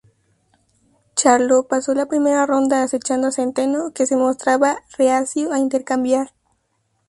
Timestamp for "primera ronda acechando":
2.07-3.27